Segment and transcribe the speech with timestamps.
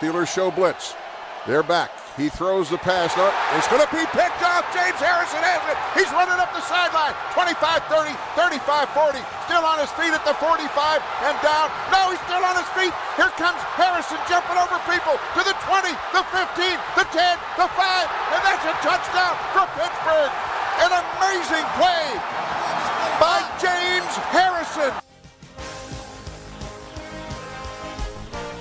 [0.00, 0.96] Steelers show blitz.
[1.44, 1.92] They're back.
[2.16, 3.36] He throws the pass up.
[3.52, 4.64] It's going to be picked off.
[4.72, 5.76] James Harrison has it.
[5.92, 7.12] He's running up the sideline.
[7.36, 9.20] 25 30, 35 40.
[9.44, 11.68] Still on his feet at the 45 and down.
[11.92, 12.96] No, he's still on his feet.
[13.20, 17.76] Here comes Harrison jumping over people to the 20, the 15, the 10, the 5.
[17.76, 20.32] And that's a touchdown for Pittsburgh.
[20.80, 22.08] An amazing play
[23.20, 25.09] by James Harrison.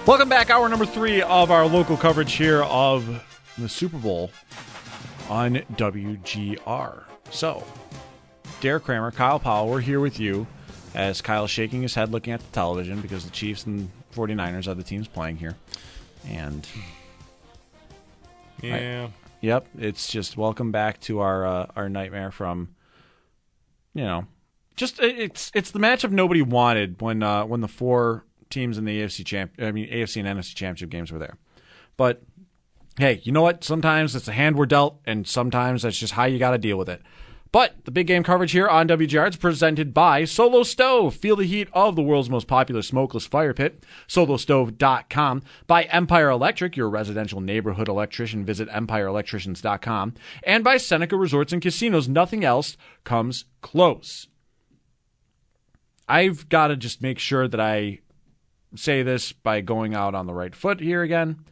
[0.09, 3.23] Welcome back, hour number three of our local coverage here of
[3.59, 4.31] the Super Bowl
[5.29, 7.03] on WGR.
[7.29, 7.63] So,
[8.59, 10.47] Derek Kramer, Kyle Powell, we're here with you
[10.95, 14.73] as Kyle's shaking his head looking at the television because the Chiefs and 49ers are
[14.73, 15.55] the teams playing here.
[16.27, 16.67] And.
[18.63, 19.09] Yeah.
[19.09, 22.69] I, yep, it's just welcome back to our uh, our nightmare from,
[23.93, 24.25] you know,
[24.75, 29.01] just it's it's the matchup nobody wanted when uh, when the four teams in the
[29.01, 31.37] AFC champ I mean AFC and NFC championship games were there.
[31.97, 32.23] But
[32.97, 33.63] hey, you know what?
[33.63, 36.77] Sometimes it's a hand we're dealt, and sometimes that's just how you got to deal
[36.77, 37.01] with it.
[37.51, 41.15] But the big game coverage here on WGR is presented by Solo Stove.
[41.15, 43.83] Feel the heat of the world's most popular smokeless fire pit.
[44.07, 45.41] SoloStove.com.
[45.65, 48.45] By Empire Electric, your residential neighborhood electrician.
[48.45, 50.13] Visit EmpireElectricians.com.
[50.43, 52.07] And by Seneca Resorts and Casinos.
[52.07, 54.27] Nothing else comes close.
[56.07, 57.99] I've got to just make sure that I
[58.75, 61.45] say this by going out on the right foot here again.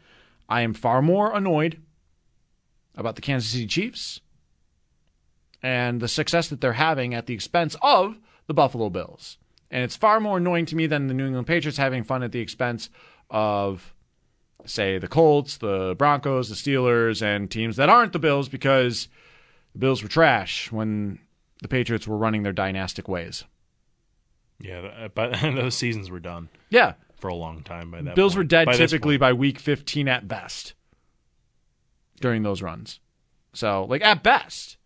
[0.49, 1.81] I am far more annoyed
[2.95, 4.21] about the Kansas City Chiefs
[5.61, 9.38] and the success that they're having at the expense of the Buffalo Bills.
[9.69, 12.31] And it's far more annoying to me than the New England Patriots having fun at
[12.31, 12.89] the expense
[13.29, 13.93] of,
[14.65, 19.09] say, the Colts, the Broncos, the Steelers, and teams that aren't the Bills because
[19.73, 21.19] the Bills were trash when
[21.61, 23.43] the Patriots were running their dynastic ways.
[24.59, 26.49] Yeah, but those seasons were done.
[26.69, 26.93] Yeah.
[27.17, 28.37] For a long time by that Bills point.
[28.37, 30.73] were dead by typically by week 15 at best
[32.21, 32.99] during those runs.
[33.53, 34.78] So, like, at best.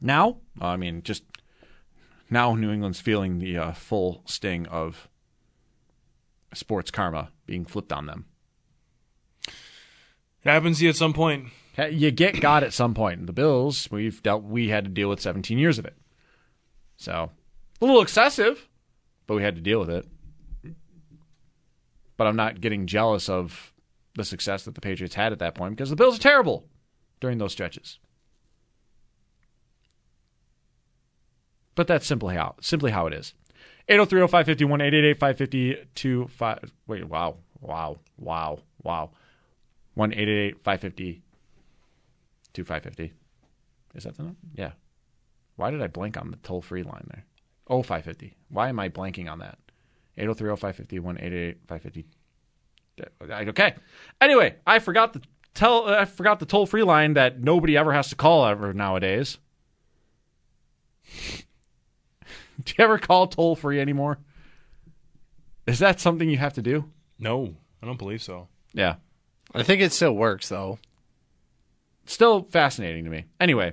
[0.00, 1.22] Now, I mean, just
[2.28, 5.08] now New England's feeling the uh, full sting of
[6.54, 8.26] sports karma being flipped on them.
[9.46, 9.54] It
[10.50, 11.48] happens to you at some point.
[11.76, 13.26] You get got at some point.
[13.26, 15.96] The Bills, we've dealt, we had to deal with 17 years of it.
[16.96, 17.30] So,
[17.80, 18.68] a little excessive,
[19.26, 20.06] but we had to deal with it.
[22.20, 23.72] But I'm not getting jealous of
[24.14, 26.66] the success that the Patriots had at that point because the Bills are terrible
[27.18, 27.98] during those stretches.
[31.74, 33.32] But that's simply how simply how it is.
[33.88, 35.16] 803-0551,
[35.96, 37.36] 888-550-25 Wait, wow.
[37.58, 38.00] Wow.
[38.18, 38.58] Wow.
[38.82, 39.12] Wow.
[39.96, 41.22] 1-888-550
[42.52, 43.14] 2550.
[43.94, 44.38] Is that the number?
[44.54, 44.72] Yeah.
[45.56, 47.24] Why did I blank on the toll free line there?
[47.66, 48.36] Oh, 550.
[48.50, 49.56] Why am I blanking on that?
[50.20, 52.06] 803 0550 188 550.
[53.48, 53.74] Okay.
[54.20, 55.22] Anyway, I forgot the
[55.54, 59.38] tell I forgot the toll free line that nobody ever has to call ever nowadays.
[62.64, 64.18] do you ever call toll free anymore?
[65.66, 66.90] Is that something you have to do?
[67.18, 68.48] No, I don't believe so.
[68.72, 68.96] Yeah.
[69.54, 70.78] I think it still works though.
[72.06, 73.24] Still fascinating to me.
[73.38, 73.72] Anyway,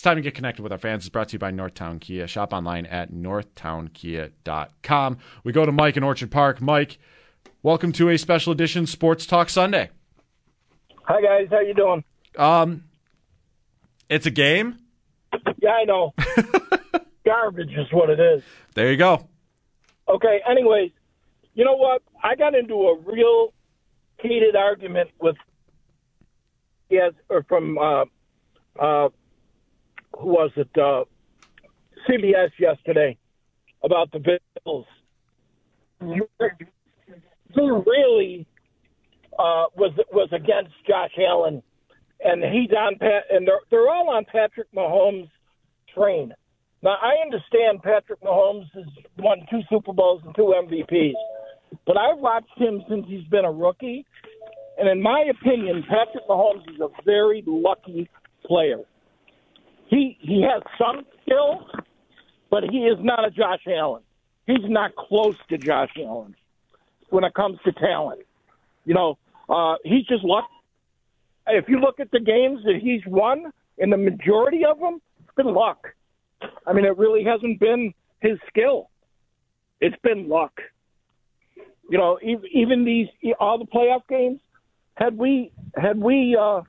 [0.00, 1.02] it's time to get connected with our fans.
[1.02, 2.26] It's brought to you by Northtown Kia.
[2.26, 5.18] Shop online at northtownkia.com.
[5.44, 6.62] We go to Mike in Orchard Park.
[6.62, 6.96] Mike,
[7.62, 9.90] welcome to a special edition Sports Talk Sunday.
[11.02, 12.02] Hi guys, how you doing?
[12.38, 12.84] Um,
[14.08, 14.78] it's a game.
[15.58, 16.14] Yeah, I know.
[17.26, 18.42] Garbage is what it is.
[18.74, 19.28] There you go.
[20.08, 20.40] Okay.
[20.50, 20.92] Anyways,
[21.52, 22.00] you know what?
[22.22, 23.52] I got into a real
[24.18, 25.36] heated argument with
[26.88, 28.06] yes, or from uh,
[28.80, 29.10] uh,
[30.12, 30.68] was it?
[30.76, 31.04] Uh,
[32.08, 33.16] CBS yesterday
[33.82, 34.86] about the Bills.
[36.00, 36.20] He
[37.56, 38.46] really
[39.38, 41.62] uh, was was against Josh Allen,
[42.24, 45.28] and he's on Pat, and they're they're all on Patrick Mahomes'
[45.94, 46.32] train.
[46.82, 48.84] Now I understand Patrick Mahomes has
[49.18, 51.14] won two Super Bowls and two MVPs,
[51.86, 54.06] but I've watched him since he's been a rookie,
[54.78, 58.08] and in my opinion, Patrick Mahomes is a very lucky
[58.46, 58.78] player.
[59.90, 61.66] He he has some skill,
[62.48, 64.02] but he is not a Josh Allen.
[64.46, 66.36] He's not close to Josh Allen
[67.10, 68.20] when it comes to talent.
[68.84, 70.46] You know, uh, he's just lucky.
[71.48, 75.34] If you look at the games that he's won, in the majority of them, it's
[75.36, 75.88] been luck.
[76.66, 78.90] I mean, it really hasn't been his skill.
[79.80, 80.52] It's been luck.
[81.90, 83.08] You know, even these
[83.40, 84.38] all the playoff games.
[84.94, 86.60] Had we had we uh,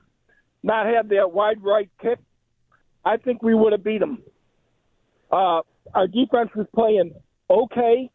[0.64, 2.18] not had that wide right kick,
[3.04, 4.22] I think we would have beat them.
[5.30, 5.62] Uh,
[5.94, 7.14] our defense was playing
[7.50, 8.10] okay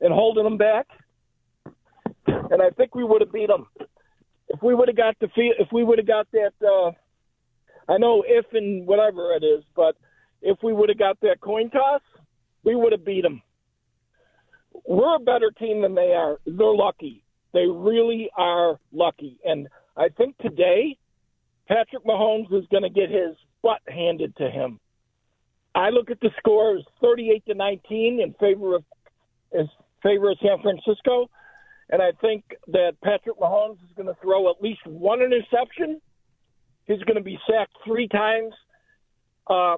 [0.00, 0.86] and holding them back.
[2.26, 3.66] and I think we would have beat them
[4.48, 5.52] if we would have got the feel.
[5.58, 6.90] If we would have got that, uh,
[7.92, 9.96] I know if and whatever it is, but
[10.42, 12.02] if we would have got that coin toss,
[12.64, 13.42] we would have beat them.
[14.86, 16.38] We're a better team than they are.
[16.46, 17.24] They're lucky.
[17.52, 20.96] They really are lucky, and I think today
[21.68, 24.80] Patrick Mahomes is going to get his butt handed to him.
[25.74, 28.84] I look at the scores 38 to 19 in favor of
[29.52, 29.68] in
[30.02, 31.30] favor of San Francisco,
[31.90, 36.00] and I think that Patrick Mahomes is going to throw at least one interception.
[36.86, 38.52] He's going to be sacked three times,
[39.48, 39.76] uh,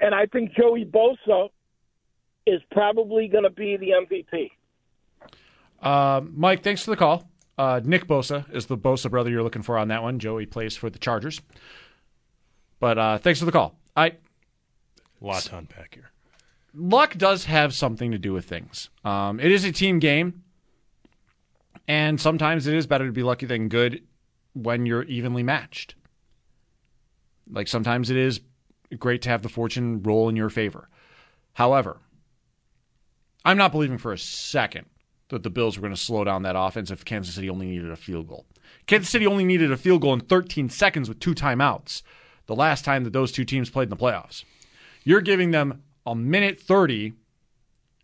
[0.00, 1.48] and I think Joey Bosa
[2.46, 4.50] is probably going to be the MVP.
[5.82, 7.28] Uh, Mike, thanks for the call.
[7.58, 10.18] Uh, Nick Bosa is the Bosa brother you're looking for on that one.
[10.18, 11.40] Joey plays for the Chargers.
[12.82, 13.76] But uh, thanks for the call.
[13.94, 14.14] I
[15.20, 16.10] lot to unpack here.
[16.74, 18.90] luck does have something to do with things.
[19.04, 20.42] Um, it is a team game,
[21.86, 24.02] and sometimes it is better to be lucky than good
[24.54, 25.94] when you're evenly matched.
[27.48, 28.40] Like sometimes it is
[28.98, 30.88] great to have the fortune roll in your favor.
[31.52, 31.98] However,
[33.44, 34.86] I'm not believing for a second
[35.28, 37.92] that the Bills were going to slow down that offense if Kansas City only needed
[37.92, 38.44] a field goal.
[38.88, 42.02] Kansas City only needed a field goal in 13 seconds with two timeouts
[42.46, 44.44] the last time that those two teams played in the playoffs.
[45.04, 47.14] You're giving them a minute 30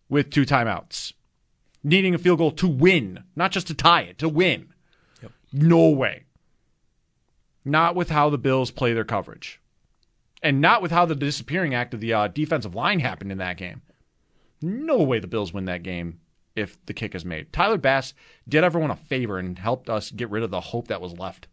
[0.09, 1.13] with two timeouts,
[1.83, 4.69] needing a field goal to win, not just to tie it, to win.
[5.53, 6.25] No way.
[7.65, 9.61] Not with how the Bills play their coverage.
[10.43, 13.57] And not with how the disappearing act of the uh, defensive line happened in that
[13.57, 13.83] game.
[14.63, 16.21] No way the Bills win that game
[16.55, 17.53] if the kick is made.
[17.53, 18.15] Tyler Bass
[18.49, 21.49] did everyone a favor and helped us get rid of the hope that was left.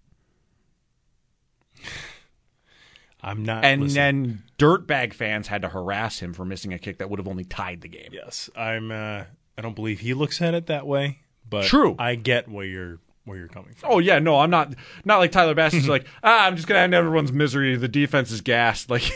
[3.26, 3.66] I'm not.
[3.66, 7.20] And listen, then dirtbag fans had to harass him for missing a kick that would
[7.20, 8.10] have only tied the game.
[8.12, 8.92] yes, I'm.
[8.92, 9.24] Uh,
[9.58, 11.20] I don't believe he looks at it that way,
[11.50, 11.96] but True.
[11.98, 13.90] I get where you're where you're coming from.
[13.94, 16.82] Oh yeah, no, I'm not not like Tyler Bass is like, ah, I'm just gonna
[16.82, 17.76] end everyone's misery.
[17.76, 18.90] The defense is gassed.
[18.96, 19.12] Like,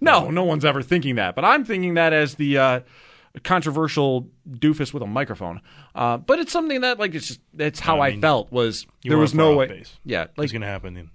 [0.00, 1.34] no, no one's ever thinking that.
[1.34, 2.80] But I'm thinking that as the uh,
[3.44, 5.60] controversial doofus with a microphone.
[5.94, 8.86] Uh, but it's something that like it's just it's how I I, mean, felt was
[9.04, 9.66] there was no way.
[9.66, 9.98] base.
[10.04, 11.10] Yeah, It's going to happen in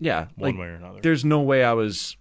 [0.00, 1.00] yeah, one like, way or another.
[1.00, 2.16] There's no way I was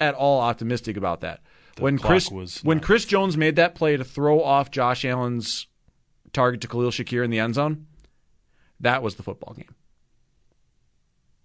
[0.00, 1.40] at all optimistic about that.
[1.78, 5.68] when clock Chris was when Chris Jones made that play to throw off Josh Allen's
[6.32, 7.86] target to Khalil Shakir in the end zone,
[8.80, 9.74] that was the football game.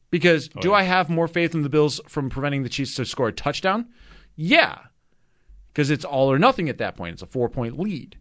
[0.10, 0.80] Because oh, do Oh, yeah.
[0.80, 3.88] I have more faith in the Bills from preventing the Chiefs to score a touchdown?
[4.36, 4.80] Yeah.
[5.68, 7.14] Because it's all or nothing at that point.
[7.14, 8.18] It's a four point lead.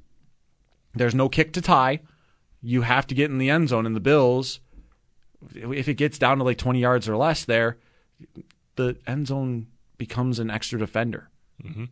[0.95, 2.01] There's no kick to tie.
[2.61, 4.61] You have to get in the end zone, and the Bills,
[5.55, 7.79] if it gets down to like 20 yards or less there,
[8.77, 9.67] the end zone
[9.99, 11.31] becomes an extra defender.
[11.65, 11.85] Mm-hmm.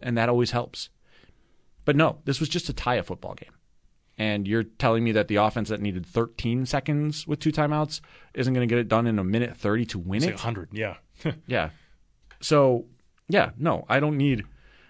[0.00, 0.88] And that always helps.
[1.84, 3.52] But no, this was just to tie a football game.
[4.18, 8.00] And you're telling me that the offense that needed 13 seconds with two timeouts
[8.34, 10.30] isn't going to get it done in a minute 30 to win It's it?
[10.30, 10.68] like 100.
[10.72, 10.96] Yeah.
[11.46, 11.70] Yeah.
[12.42, 12.86] So,
[13.28, 14.44] yeah, no, I don't need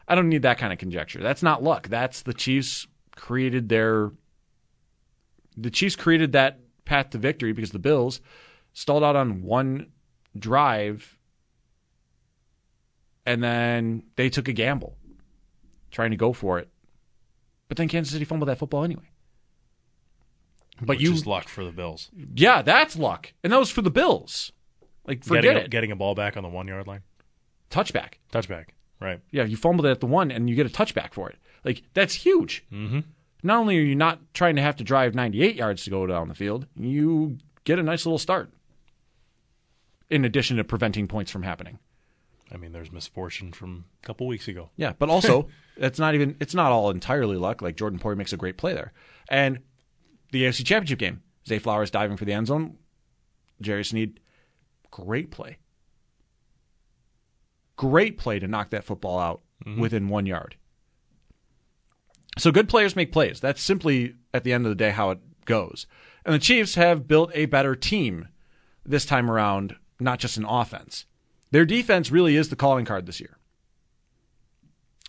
[0.07, 1.21] I don't need that kind of conjecture.
[1.21, 1.89] That's not luck.
[1.89, 2.87] That's the Chiefs
[3.17, 4.11] created their
[5.57, 8.21] the Chiefs created that path to victory because the Bills
[8.73, 9.89] stalled out on one
[10.39, 11.19] drive
[13.27, 14.97] and then they took a gamble
[15.91, 16.69] trying to go for it.
[17.69, 19.09] But then Kansas City fumbled that football anyway.
[20.81, 22.11] But Which you luck for the Bills.
[22.35, 23.33] yeah, that's luck.
[23.45, 24.51] And that was for the Bills.
[25.07, 25.67] Like forget getting, it.
[25.67, 27.03] A, getting a ball back on the one yard line.
[27.71, 28.15] Touchback.
[28.33, 28.67] Touchback.
[29.01, 29.21] Right.
[29.31, 31.37] Yeah, you fumbled it at the one and you get a touchback for it.
[31.65, 32.65] Like that's huge.
[32.73, 33.01] Mm-hmm.
[33.43, 36.29] Not only are you not trying to have to drive 98 yards to go down
[36.29, 38.53] the field, you get a nice little start.
[40.09, 41.79] In addition to preventing points from happening.
[42.53, 44.71] I mean, there's misfortune from a couple weeks ago.
[44.77, 47.63] Yeah, but also it's not even it's not all entirely luck.
[47.63, 48.93] Like Jordan Poyer makes a great play there,
[49.29, 49.61] and
[50.33, 52.77] the AFC Championship game, Zay Flowers diving for the end zone,
[53.61, 54.19] Jerry Sneed,
[54.91, 55.59] great play,
[57.77, 59.81] great play to knock that football out mm-hmm.
[59.81, 60.57] within one yard.
[62.39, 63.41] So good players make plays.
[63.41, 65.87] That's simply at the end of the day how it goes.
[66.25, 68.29] And the Chiefs have built a better team
[68.85, 71.07] this time around, not just in offense.
[71.51, 73.37] Their defense really is the calling card this year.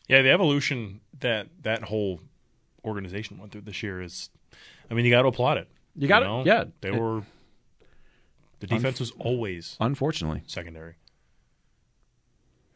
[0.08, 2.20] Yeah, the evolution that that whole
[2.84, 4.30] organization went through this year is,
[4.90, 5.70] I mean, you got to applaud it.
[5.96, 6.44] You gotta- know?
[6.46, 6.66] yeah.
[6.82, 7.24] They It- were.
[8.60, 10.44] The defense was always Unfortunately.
[10.46, 10.94] secondary,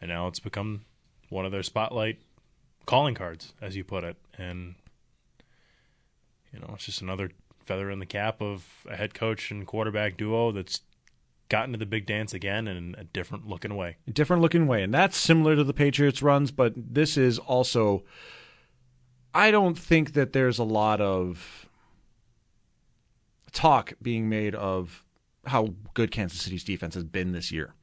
[0.01, 0.85] and now it's become
[1.29, 2.19] one of their spotlight
[2.85, 4.75] calling cards, as you put it, and
[6.51, 7.31] you know it's just another
[7.65, 10.81] feather in the cap of a head coach and quarterback duo that's
[11.49, 13.97] gotten to the big dance again in a different looking way.
[14.07, 14.83] A different looking way.
[14.83, 18.03] And that's similar to the Patriots runs, but this is also
[19.33, 21.67] I don't think that there's a lot of
[23.51, 25.03] talk being made of
[25.45, 27.73] how good Kansas City's defense has been this year.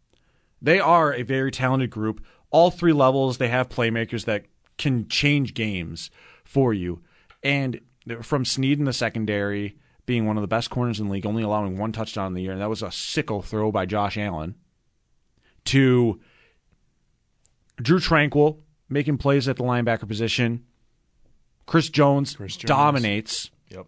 [0.60, 2.24] They are a very talented group.
[2.50, 4.44] All three levels, they have playmakers that
[4.82, 6.10] can change games
[6.44, 7.02] for you.
[7.42, 7.80] And
[8.22, 11.42] from Sneed in the secondary, being one of the best corners in the league, only
[11.42, 14.56] allowing one touchdown in the year, and that was a sickle throw by Josh Allen,
[15.66, 16.20] to
[17.76, 18.58] Drue Tranquill
[18.88, 20.64] making plays at the linebacker position.
[21.66, 22.68] Chris Jones, Chris Jones.
[22.68, 23.86] dominates, Yep.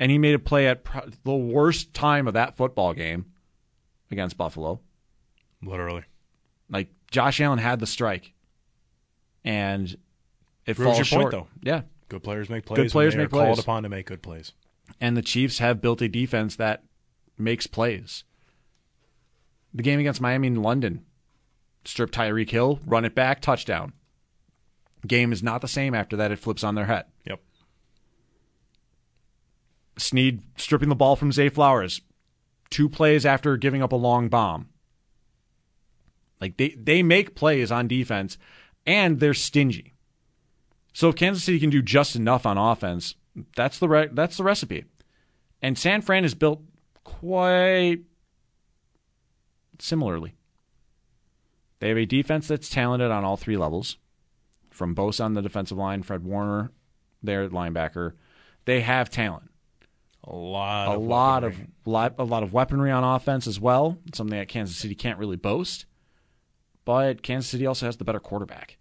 [0.00, 3.26] and he made a play at pro- the worst time of that football game
[4.10, 4.80] against Buffalo.
[5.62, 6.02] Literally.
[6.68, 8.32] Like Josh Allen had the strike,
[9.44, 9.96] and
[10.66, 11.22] it Proves falls your short.
[11.22, 11.46] point, though.
[11.62, 12.76] Yeah, Good players make plays.
[12.76, 14.52] Good players make are called upon to make good plays.
[15.00, 16.84] and the Chiefs have built a defense that
[17.38, 18.24] makes plays.
[19.74, 21.04] The game against Miami in London,
[21.84, 23.92] strip Tyreek Hill, run it back, touchdown.
[25.06, 26.30] Game is not the same after that.
[26.30, 27.06] It flips on their head.
[27.26, 27.40] Yep.
[29.98, 32.00] Sneed stripping the ball from Zay Flowers,
[32.70, 34.68] two plays after giving up a long bomb.
[36.40, 38.36] Like they they make plays on defense,
[38.86, 39.91] and they're stingy.
[40.92, 43.14] So if Kansas City can do just enough on offense,
[43.56, 44.84] that's the re- that's the recipe.
[45.62, 46.60] And San Fran is built
[47.04, 48.00] quite
[49.78, 50.34] similarly.
[51.80, 53.96] They have a defense that's talented on all three levels,
[54.70, 56.70] from Bosa on the defensive line, Fred Warner,
[57.22, 58.12] their linebacker.
[58.64, 59.50] They have talent
[60.24, 60.88] A lot.
[60.88, 61.68] a of lot weaponry.
[61.84, 63.98] of a lot of weaponry on offense as well.
[64.14, 65.86] Something that Kansas City can't really boast.
[66.84, 68.76] But Kansas City also has the better quarterback.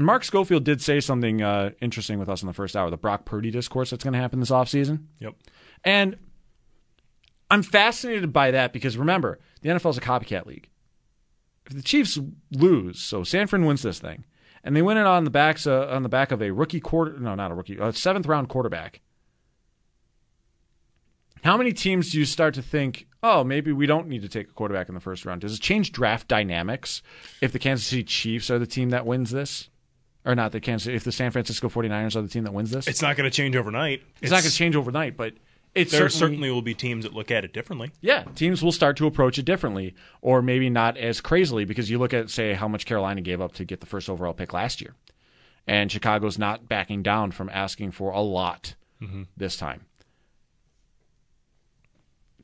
[0.00, 2.96] And Mark Schofield did say something uh, interesting with us in the first hour, the
[2.96, 5.02] Brock Purdy discourse that's going to happen this offseason.
[5.18, 5.34] Yep.
[5.84, 6.16] And
[7.50, 10.70] I'm fascinated by that because remember, the NFL is a copycat league.
[11.66, 12.18] If the Chiefs
[12.50, 14.24] lose, so San Fran wins this thing,
[14.64, 17.18] and they win it on the backs uh, on the back of a rookie quarter,
[17.20, 19.02] no, not a rookie, a seventh round quarterback.
[21.44, 24.48] How many teams do you start to think, oh, maybe we don't need to take
[24.48, 25.42] a quarterback in the first round?
[25.42, 27.02] Does it change draft dynamics
[27.42, 29.68] if the Kansas City Chiefs are the team that wins this?
[30.24, 32.86] Or not the Kansas if the San Francisco 49ers are the team that wins this?
[32.86, 34.02] It's not going to change overnight.
[34.20, 35.32] It's, not going to change overnight, but
[35.74, 37.90] it's There certainly, certainly will be teams that look at it differently.
[38.02, 41.98] yeah, teams will start to approach it differently, or maybe not as crazily because you
[41.98, 44.80] look at say how much Carolina gave up to get the first overall pick last
[44.82, 44.94] year,
[45.66, 48.74] and Chicago's not backing down from asking for a lot
[49.38, 49.86] this time.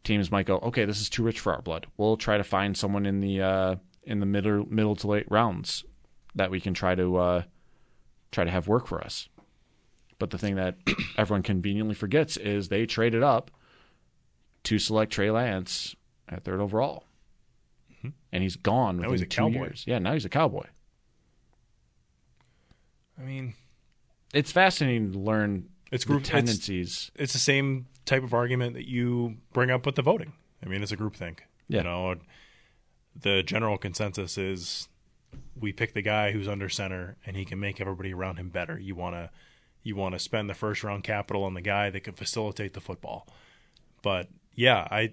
[0.05, 1.87] Teams might go, okay, this is too rich for our blood.
[1.97, 5.85] We'll try to find someone in the uh, in the middle middle to late rounds
[6.37, 7.43] that we can try to uh,
[8.37, 9.29] try to have work for us.
[10.19, 10.77] But the thing that
[11.19, 13.51] everyone conveniently forgets is they traded up
[14.65, 15.97] to select Trey Lance
[16.29, 17.05] at third overall,
[17.93, 18.11] mm-hmm.
[18.33, 18.97] and he's gone.
[18.99, 19.59] Now within he's a two Cowboy.
[19.65, 19.85] Years.
[19.87, 20.67] Yeah, now he's a cowboy.
[23.19, 23.55] I mean,
[24.35, 27.11] It's fascinating to learn It's the group- it's- tendencies.
[27.15, 30.35] it's the same type of argument that you bring up with the voting.
[30.63, 31.45] I mean, it's a group think.
[31.69, 31.79] Yeah.
[31.79, 32.15] You know,
[33.19, 34.89] the general consensus is
[35.59, 38.79] we pick the guy who's under center and he can make everybody around him better.
[38.79, 39.31] You want to
[39.83, 42.81] you want to spend the first round capital on the guy that can facilitate the
[42.81, 43.27] football.
[44.03, 45.13] But yeah, I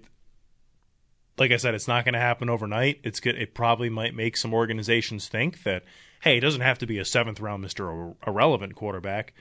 [1.38, 3.00] like I said, it's not going to happen overnight.
[3.02, 3.36] It's good.
[3.36, 5.84] It probably might make some organizations think that
[6.22, 9.34] hey, it doesn't have to be a seventh round Mister Irrelevant quarterback.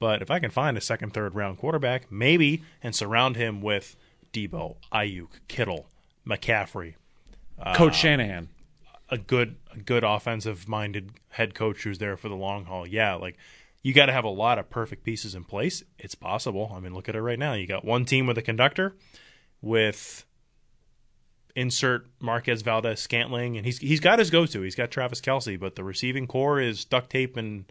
[0.00, 3.96] But if I can find a second, third round quarterback, maybe, and surround him with
[4.32, 5.86] Debo, Aiyuk, Kittle,
[6.26, 6.94] McCaffrey,
[7.74, 8.48] Coach Shanahan.
[8.84, 12.86] Uh, a good, a good offensive minded head coach who's there for the long haul.
[12.86, 13.36] Yeah, like
[13.82, 15.82] you got to have a lot of perfect pieces in place.
[15.98, 16.72] It's possible.
[16.74, 17.52] I mean, look at it right now.
[17.52, 18.96] You got one team with a conductor,
[19.60, 20.24] with
[21.54, 24.62] insert Marquez Valdes-Scantling, and he's he's got his go to.
[24.62, 27.70] He's got Travis Kelce, but the receiving corps is duct tape and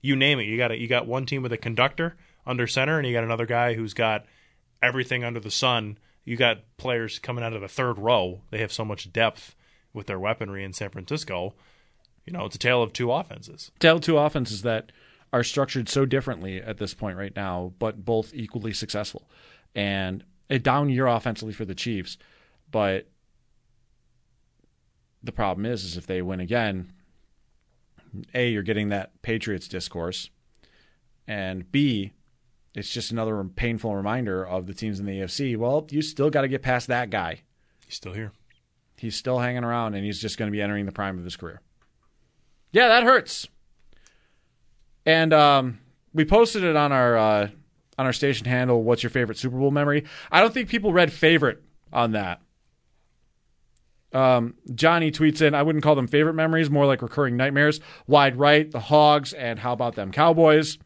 [0.00, 0.44] you name it.
[0.44, 2.16] You got you got one team with a conductor
[2.46, 4.24] under center, and you got another guy who's got
[4.82, 5.98] everything under the sun.
[6.24, 8.40] You got players coming out of the third row.
[8.50, 9.54] They have so much depth
[9.92, 11.54] with their weaponry in San Francisco.
[12.24, 13.70] You know, it's a tale of two offenses.
[13.78, 14.92] Tell two offenses that
[15.32, 19.28] are structured so differently at this point right now, but both equally successful.
[19.74, 22.18] And a down year offensively for the Chiefs,
[22.70, 23.08] but
[25.22, 26.92] the problem is, is if they win again,
[28.34, 30.30] a you're getting that Patriots discourse,
[31.26, 32.12] and b
[32.74, 35.56] it's just another painful reminder of the teams in the AFC.
[35.56, 37.42] Well, you still got to get past that guy.
[37.84, 38.32] He's still here.
[39.00, 41.34] He's still hanging around, and he's just going to be entering the prime of his
[41.34, 41.62] career.
[42.70, 43.48] Yeah, that hurts.
[45.06, 45.78] And um,
[46.12, 47.48] we posted it on our uh,
[47.98, 48.82] on our station handle.
[48.82, 50.04] What's your favorite Super Bowl memory?
[50.30, 52.42] I don't think people read favorite on that.
[54.12, 57.80] Um, Johnny tweets in, I wouldn't call them favorite memories, more like recurring nightmares.
[58.06, 60.78] Wide right, the Hogs, and how about them Cowboys?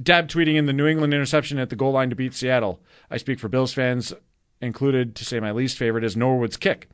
[0.00, 2.80] Deb tweeting in the New England interception at the goal line to beat Seattle.
[3.10, 4.12] I speak for Bills fans,
[4.60, 6.88] included to say my least favorite is Norwood's kick.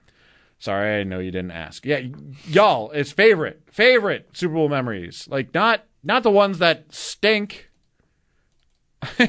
[0.59, 1.85] Sorry, I know you didn't ask.
[1.85, 2.01] Yeah,
[2.47, 5.29] y'all, it's favorite, favorite Super Bowl memories.
[5.31, 7.71] Like not not the ones that stink.
[9.03, 9.29] How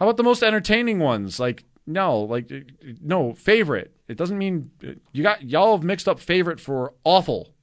[0.00, 1.38] about the most entertaining ones?
[1.38, 2.60] Like no, like uh,
[3.02, 3.94] no favorite.
[4.08, 7.54] It doesn't mean uh, you got y'all have mixed up favorite for awful.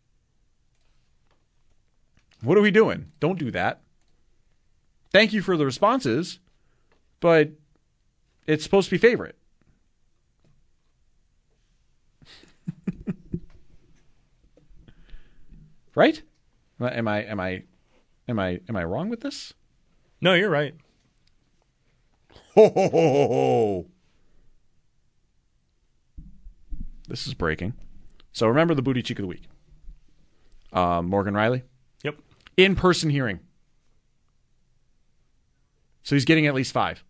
[2.41, 3.11] What are we doing?
[3.19, 3.81] Don't do that.
[5.11, 6.39] Thank you for the responses,
[7.19, 7.49] but
[8.45, 9.38] it's supposed to be favorite.
[15.99, 16.21] Right?
[16.79, 17.63] Am I am I
[18.29, 19.53] am I am I wrong with this?
[20.21, 20.73] No, you're right.
[22.55, 23.85] Ho, ho, ho, ho, ho.
[27.09, 27.73] This is breaking.
[28.31, 29.49] So remember the booty cheek of the week.
[30.71, 31.63] Um, Morgan Rielly,
[32.05, 32.15] Yep.
[32.55, 33.41] in person hearing.
[36.03, 37.03] So he's getting at least five.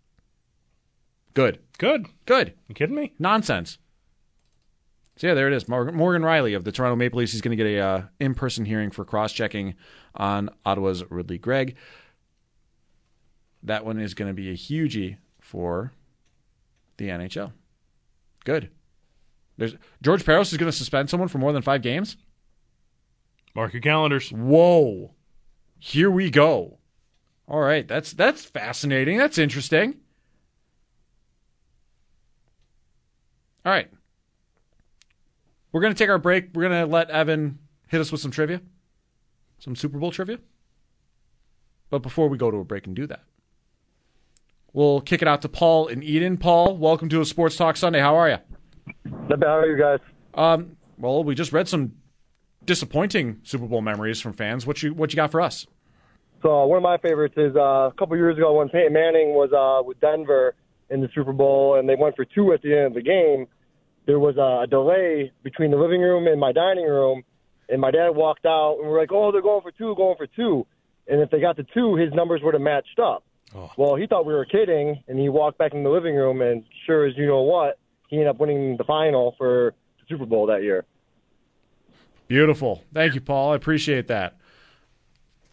[1.35, 1.59] Good.
[1.77, 2.07] Good.
[2.25, 2.55] Good.
[2.67, 3.13] You kidding me?
[3.19, 3.77] Nonsense.
[5.19, 5.67] So yeah, there it is.
[5.67, 7.33] Morgan, Rielly of the Toronto Maple Leafs.
[7.33, 9.75] He's going to get a uh, in-person hearing for cross-checking
[10.15, 11.75] on Ottawa's Ridly Greig.
[13.63, 15.91] That one is going to be a hugie for
[16.95, 17.51] the NHL.
[18.45, 18.69] Good.
[19.57, 22.15] There's George Parros is going to suspend someone for more than five games.
[23.53, 24.31] Mark your calendars.
[24.31, 25.15] Whoa.
[25.79, 26.77] Here we go.
[27.45, 29.17] All right, that's that's fascinating.
[29.17, 29.95] That's interesting.
[33.65, 33.89] All right.
[35.71, 36.49] We're going to take our break.
[36.53, 38.61] We're going to let Evan hit us with some trivia.
[39.59, 40.39] Some Super Bowl trivia.
[41.89, 43.21] But before we go to a break and do that,
[44.73, 46.37] we'll kick it out to Paul in Eden.
[46.37, 47.99] Paul, welcome to a Sports Talk Sunday.
[47.99, 48.37] How are you?
[49.05, 49.47] Not bad.
[49.47, 49.99] How are you guys?
[50.35, 51.93] Um, well, we just read some
[52.65, 54.67] disappointing Super Bowl memories from fans.
[54.67, 55.65] What you what you got for us?
[56.41, 59.51] So one of my favorites is uh, a couple years ago when Peyton Manning was
[59.51, 60.55] uh, with Denver
[60.89, 63.47] in the Super Bowl, and they went for two at the end of the game.
[64.09, 67.21] There was a delay between the living room and my dining room,
[67.69, 70.25] and my dad walked out, and we're like, "Oh, they're going for two, going for
[70.25, 70.65] two.
[71.07, 73.23] And if they got the two, his numbers would have matched up.
[73.55, 73.71] Oh.
[73.77, 76.63] Well, he thought we were kidding, and he walked back in the living room, and
[76.87, 80.47] sure as you know what, he ended up winning the final for the Super Bowl
[80.47, 80.85] that year.
[82.27, 82.83] Beautiful.
[82.91, 83.51] Thank you, Paul.
[83.51, 84.37] I appreciate that.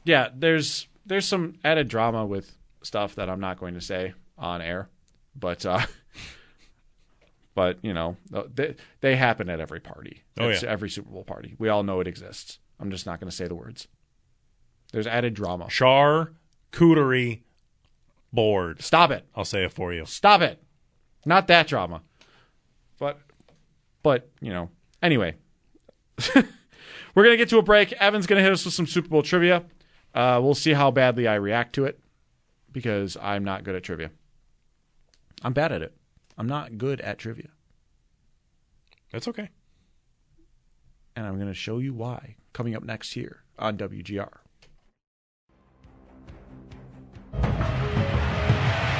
[0.05, 4.63] Yeah, there's there's some added drama with stuff that I'm not going to say on
[4.63, 4.89] air,
[5.39, 5.81] but uh,
[7.57, 8.17] but you know
[8.55, 10.23] they they happen at every party.
[10.39, 10.69] Oh, It's yeah.
[10.69, 11.57] every Super Bowl party.
[11.59, 12.61] We all know it exists.
[12.79, 13.89] I'm just not going to say the words.
[14.93, 15.65] There's added drama.
[15.65, 17.41] Charcuterie
[18.33, 18.83] board.
[18.83, 19.25] Stop it.
[19.35, 20.05] I'll say it for you.
[20.05, 20.63] Stop it.
[21.25, 22.03] Not that drama.
[22.99, 23.19] But
[24.03, 24.71] but, you know,
[25.03, 25.35] anyway.
[26.35, 27.93] We're going to get to a break.
[27.95, 29.65] Evan's going to hit us with some Super Bowl trivia.
[30.15, 31.99] Uh, we'll see how badly I react to it
[32.71, 34.11] because I'm not good at trivia.
[35.43, 35.95] I'm bad at it.
[36.39, 37.49] I'm not good at trivia.
[39.13, 39.51] That's okay.
[41.15, 44.29] And I'm going to show you why coming up next here on WGR.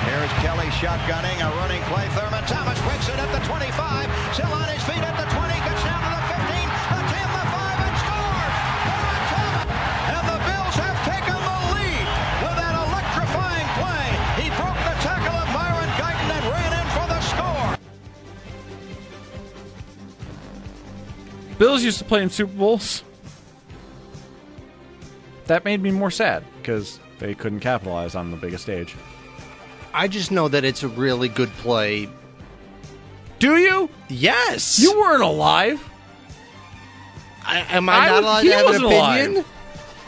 [0.07, 2.09] Here's Kelly shotgunning a running play.
[2.11, 4.35] Thurman Thomas breaks it at the 25.
[4.35, 5.36] Still on his feet at the 20.
[21.59, 23.03] Bills used to play in Super Bowls.
[25.47, 28.95] That made me more sad because they couldn't capitalize on the biggest stage.
[29.95, 32.09] I just know that it's a really good play.
[33.39, 33.89] Do you?
[34.09, 34.79] Yes.
[34.79, 35.83] You weren't alive.
[37.45, 39.21] I, am I, I not was- allowed to have an wasn't alive.
[39.21, 39.45] opinion?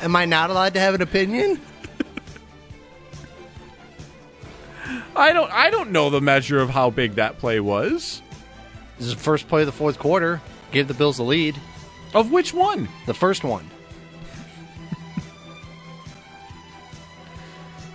[0.02, 1.60] Am I not allowed to have an opinion?
[5.16, 5.50] I don't.
[5.52, 8.22] I don't know the measure of how big that play was.
[8.98, 10.40] This is the first play of the fourth quarter.
[10.72, 11.56] Gave the Bills the lead.
[12.14, 12.88] Of which one?
[13.06, 13.68] The first one.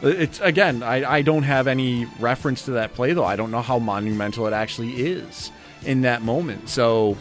[0.03, 0.83] Uh, it's again.
[0.83, 3.25] I, I don't have any reference to that play though.
[3.25, 5.51] I don't know how monumental it actually is
[5.85, 6.67] in that moment.
[6.67, 7.17] So,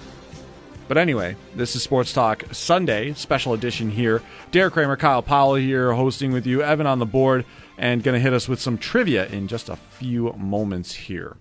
[0.89, 4.21] but anyway, this is Sports Talk Sunday special edition here.
[4.51, 6.63] Derek Kramer, Kyle Powell here, hosting with you.
[6.63, 7.45] Evan on the board,
[7.79, 11.37] and going to hit us with some trivia in just a few moments here.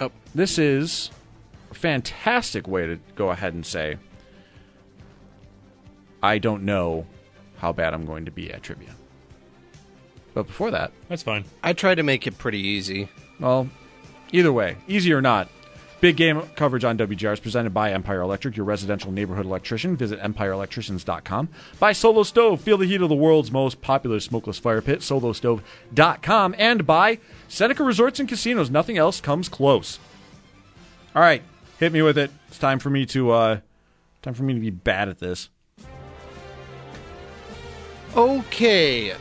[0.00, 0.10] Oh.
[0.34, 1.10] This is
[1.70, 3.98] a fantastic way to go ahead and say,
[6.22, 7.06] I don't know
[7.58, 8.94] how bad I'm going to be at trivia.
[10.34, 11.44] But before that, That's fine.
[11.62, 13.08] I tried to make it pretty easy.
[13.40, 13.68] well,
[14.32, 15.48] either way, easy or not,
[16.00, 19.96] Big game coverage on WGR is presented by Empire Electric, your residential neighborhood electrician.
[19.96, 21.48] Visit empireelectricians.com.
[21.80, 26.54] By Solo Stove, feel the heat of the world's most popular smokeless fire pit, solostove.com.
[26.56, 28.70] And by Seneca Resorts and Casinos.
[28.70, 29.98] Nothing else comes close.
[31.16, 31.42] All right,
[31.80, 32.30] hit me with it.
[32.46, 33.60] It's time for me to uh
[34.22, 35.48] time for me to be bad at this.
[38.16, 39.14] Okay.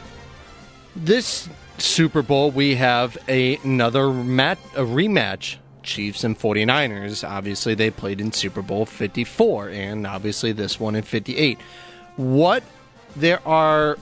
[0.96, 5.58] This Super Bowl, we have a, another mat, a rematch.
[5.88, 7.28] Chiefs and 49ers.
[7.28, 11.58] Obviously, they played in Super Bowl 54, and obviously this one in 58.
[12.18, 12.64] What
[13.16, 13.98] there are,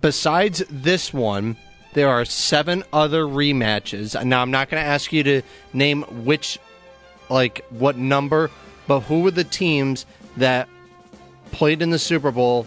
[0.00, 1.56] besides this one,
[1.92, 4.22] there are seven other rematches.
[4.24, 6.58] Now, I'm not going to ask you to name which,
[7.28, 8.50] like, what number,
[8.86, 10.68] but who were the teams that
[11.52, 12.66] played in the Super Bowl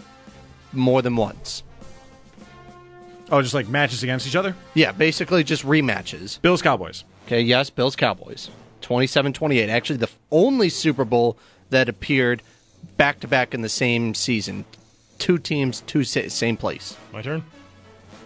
[0.72, 1.62] more than once?
[3.30, 4.54] Oh, just like matches against each other?
[4.74, 6.40] Yeah, basically just rematches.
[6.40, 7.04] Bills Cowboys.
[7.26, 8.50] Okay, yes, Bills Cowboys.
[8.82, 9.70] 27 28.
[9.70, 11.38] Actually, the only Super Bowl
[11.70, 12.42] that appeared
[12.96, 14.64] back to back in the same season.
[15.18, 16.96] Two teams, two sa- same place.
[17.12, 17.44] My turn.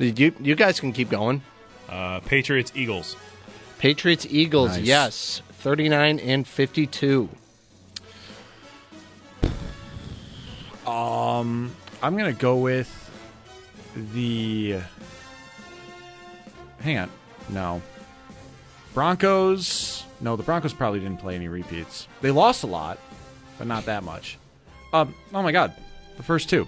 [0.00, 1.42] You, you guys can keep going.
[1.88, 3.16] Uh, Patriots, Eagles.
[3.78, 4.84] Patriots, Eagles, Nice.
[4.86, 5.42] yes.
[5.60, 7.28] 39 and 52.
[10.86, 13.10] Um, I'm gonna go with
[13.94, 14.78] the.
[16.80, 17.10] Hang on,
[17.50, 17.82] no.
[18.98, 20.02] Broncos.
[20.20, 22.08] No, the Broncos probably didn't play any repeats.
[22.20, 22.98] They lost a lot,
[23.56, 24.38] but not that much.
[24.92, 25.14] Um.
[25.32, 25.72] Oh my God,
[26.16, 26.66] the first two.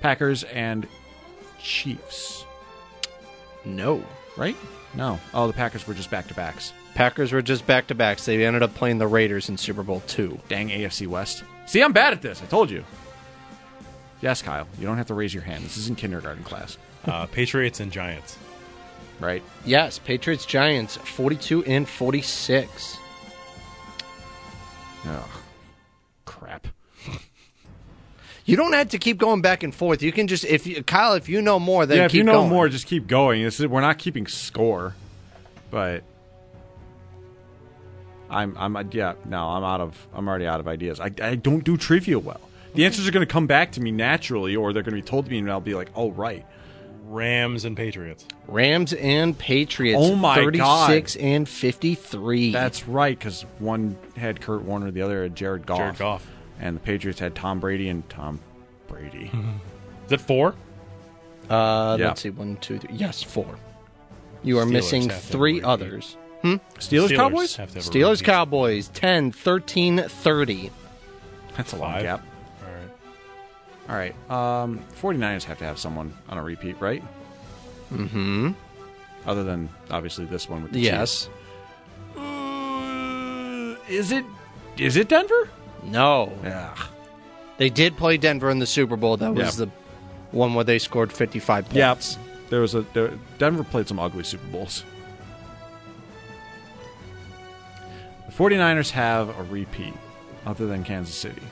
[0.00, 0.86] Packers and
[1.60, 2.44] Chiefs.
[3.64, 4.00] No.
[4.36, 4.54] Right?
[4.94, 5.18] No.
[5.34, 6.72] Oh, the Packers were just back to backs.
[6.94, 8.24] Packers were just back to backs.
[8.24, 10.38] They ended up playing the Raiders in Super Bowl two.
[10.48, 11.42] Dang AFC West.
[11.66, 12.40] See, I'm bad at this.
[12.40, 12.84] I told you.
[14.20, 14.68] Yes, Kyle.
[14.78, 15.64] You don't have to raise your hand.
[15.64, 18.38] This isn't kindergarten class, Uh, Patriots and Giants.
[19.20, 19.42] Right?
[19.64, 22.98] Yes, Patriots, Giants, 42 and 46.
[25.06, 25.42] Oh,
[26.24, 26.66] Crap.
[28.44, 30.02] You don't have to keep going back and forth.
[30.02, 32.40] You can just if you, Kyle, if you know more, then yeah, if you know
[32.40, 32.48] going.
[32.48, 33.42] more, just keep going.
[33.42, 34.94] This is, we're not keeping score,
[35.70, 36.02] but
[38.30, 40.98] I'm I'm uh, yeah no I'm out of I'm already out of ideas.
[40.98, 42.40] I, I don't do trivia well.
[42.74, 45.06] The answers are going to come back to me naturally, or they're going to be
[45.06, 46.46] told to me, and I'll be like, oh right.
[47.08, 48.26] Rams and Patriots.
[48.46, 49.98] Rams and Patriots.
[50.00, 52.52] Oh my 36 and 53.
[52.52, 55.78] That's right, because one had Kurt Warner, the other had Jared Goff.
[55.78, 56.26] Jared Goff.
[56.60, 58.40] and the Patriots had Tom Brady and Tom
[58.88, 59.30] Brady.
[60.06, 60.54] Is it four?
[61.50, 62.08] uh, Yeah.
[62.08, 62.94] let's see, one, two, three.
[62.94, 63.58] Yes, four.
[64.42, 65.64] You are Steelers missing have to have a three repeat.
[65.66, 66.16] others.
[66.44, 67.56] Steelers, Cowboys.
[67.56, 68.24] have to have a Steelers, repeat.
[68.26, 70.70] Cowboys, 10, 13, 30.
[71.56, 72.02] That's a long Five.
[72.02, 72.26] gap.
[73.88, 74.14] All right.
[74.30, 77.02] Um, 49ers have to have someone on a repeat, right?
[77.92, 78.50] Mm-hmm.
[79.26, 81.28] Other than obviously this one with the Yes.
[82.14, 82.18] Chiefs.
[82.18, 84.24] Uh, is it?
[84.76, 85.48] Is it Denver?
[85.84, 86.32] No.
[86.44, 86.74] Yeah.
[87.56, 89.16] They did play Denver in the Super Bowl.
[89.16, 89.64] That was Yeah.
[89.66, 89.70] the
[90.36, 91.76] one where they scored 55 points.
[91.76, 92.24] Yep.
[92.50, 94.84] There was a there, Denver played some ugly Super Bowls.
[98.26, 99.94] The 49ers have a repeat
[100.46, 101.42] other than Kansas City.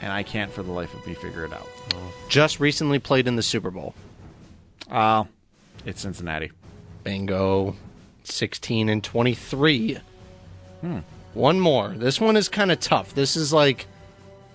[0.00, 1.68] And I can't for the life of me figure it out.
[2.28, 3.94] Just recently played in the Super Bowl.
[4.90, 5.24] Uh,
[5.84, 6.52] it's Cincinnati.
[7.04, 7.76] Bingo.
[8.24, 9.98] 16 and 23.
[10.80, 10.98] Hmm.
[11.34, 11.90] One more.
[11.90, 13.14] This one is kind of tough.
[13.14, 13.86] This is like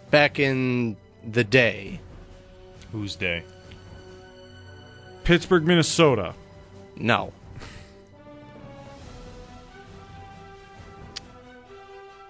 [0.10, 0.98] back in
[1.30, 2.00] the day.
[2.92, 3.44] Whose day?
[5.24, 6.34] Pittsburgh, Minnesota.
[6.98, 7.34] No.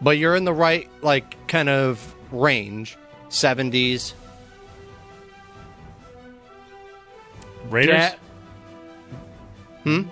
[0.02, 2.98] But you're in the right, like, kind of range.
[3.30, 4.14] 70s.
[7.70, 7.96] Raiders.
[7.96, 8.16] Da-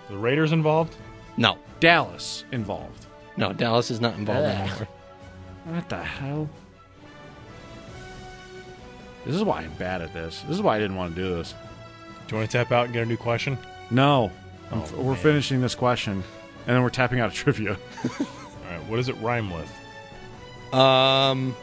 [0.09, 0.95] the Raiders involved?
[1.37, 1.57] No.
[1.79, 3.05] Dallas involved.
[3.37, 4.55] No, Dallas is not involved Ugh.
[4.69, 4.87] anymore.
[5.65, 6.49] What the hell?
[9.25, 10.41] This is why I'm bad at this.
[10.41, 11.53] This is why I didn't want to do this.
[12.27, 13.57] Do you want to tap out and get a new question?
[13.89, 14.31] No.
[14.71, 15.21] Oh, f- we're man.
[15.21, 17.71] finishing this question, and then we're tapping out a trivia.
[18.19, 18.25] All
[18.69, 18.83] right.
[18.87, 20.73] What does it rhyme with?
[20.73, 21.55] Um,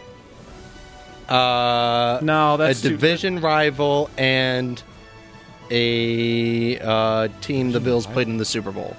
[1.31, 4.83] uh, No, a that's too- division rival and
[5.71, 8.97] a uh, team the Bills played in the Super Bowl.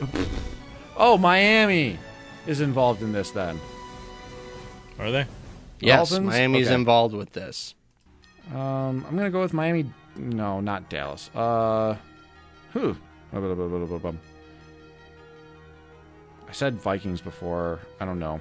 [0.96, 1.98] Oh, Miami
[2.46, 3.58] is involved in this then.
[5.00, 5.26] Are they?
[5.80, 6.30] Yes, Dolphins?
[6.30, 6.74] Miami's Okay.
[6.76, 7.74] involved with this.
[8.52, 9.90] Um, I'm gonna go with Miami.
[10.14, 11.30] No, not Dallas.
[11.34, 11.96] Uh,
[12.72, 12.96] who?
[13.32, 13.40] I
[16.52, 17.80] said Vikings before.
[18.00, 18.40] I don't know.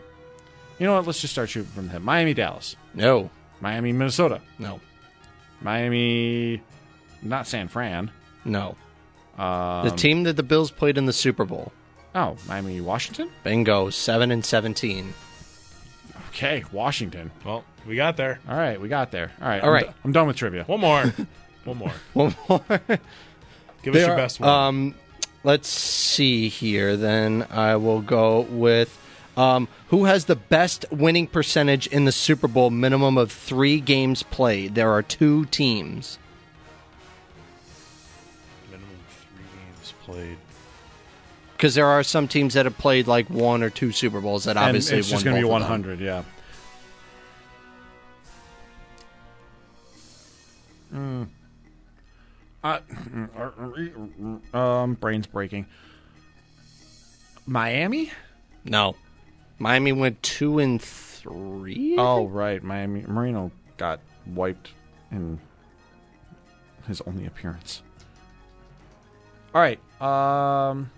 [0.79, 1.05] You know what?
[1.05, 2.01] Let's just start shooting from the hip.
[2.01, 2.75] Miami, Dallas.
[2.93, 3.29] No,
[3.61, 4.41] Miami, Minnesota.
[4.59, 4.79] no,
[5.61, 6.61] Miami,
[7.21, 8.11] not San Fran.
[8.45, 8.75] no.
[9.37, 11.71] Um, the team that the Bills played in the Super Bowl.
[12.13, 13.31] Oh, Miami, Washington.
[13.43, 15.11] Bingo, seven and seventeen.
[16.29, 17.31] Okay, Washington.
[17.43, 18.39] Well, we got there.
[18.47, 19.31] All right, we got there.
[19.41, 19.85] All right, All I'm right.
[19.87, 20.63] do- I'm done with trivia.
[20.65, 21.03] One more.
[21.63, 21.91] one more.
[22.13, 22.61] One more.
[23.81, 24.49] Give us your are- best one.
[24.49, 24.95] Um,
[25.43, 26.95] let's see here.
[26.95, 28.95] Then I will go with
[29.37, 32.69] um, who has the best winning percentage in the Super Bowl.
[32.69, 34.75] Minimum of three games played.
[34.75, 36.17] There are two teams.
[38.69, 40.37] Minimum three games played.
[41.57, 44.57] Because there are some teams that have played like one or two Super Bowls that
[44.57, 45.81] And obviously it's just won going to be both of them.
[45.83, 45.99] 100.
[45.99, 46.23] Yeah.
[50.93, 51.27] Mm.
[52.63, 52.79] Uh,
[54.57, 55.65] um, brain's breaking.
[57.45, 58.11] Miami?
[58.63, 58.95] No,
[59.59, 61.95] Miami went two and three.
[61.97, 62.61] Oh, right.
[62.63, 64.69] Miami Marino got wiped
[65.11, 65.39] in
[66.87, 67.81] his only appearance.
[69.55, 69.79] All right.
[70.01, 70.89] Um,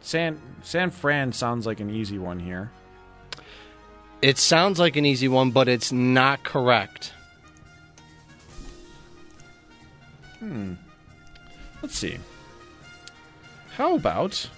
[0.00, 2.70] San San Fran sounds like an easy one here.
[4.20, 7.12] it sounds like an easy one, but it's not correct.
[10.40, 10.74] Hmm.
[11.80, 12.18] Let's see.
[13.76, 14.48] How about?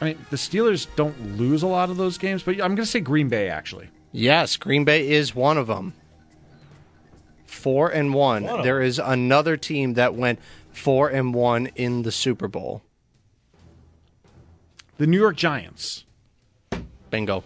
[0.00, 2.86] I mean, the Steelers don't lose a lot of those games, but I'm going to
[2.86, 3.90] say Green Bay actually.
[4.12, 5.94] Yes, Green Bay is one of them.
[7.46, 8.44] Four and one.
[8.44, 10.40] One There is another team that went
[10.72, 12.82] four and one in the Super Bowl.
[14.98, 16.04] The New York Giants.
[17.10, 17.44] Bingo.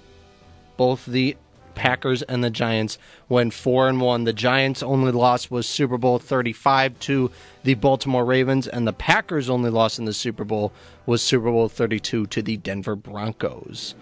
[0.76, 1.36] Both the
[1.74, 4.24] Packers and the Giants went four and one.
[4.24, 7.30] The Giants' only loss was Super Bowl thirty-five to
[7.62, 10.72] the Baltimore Ravens, and the Packers' only loss in the Super Bowl
[11.06, 13.94] was Super Bowl thirty-two to the Denver Broncos.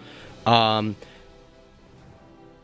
[0.45, 0.95] Um,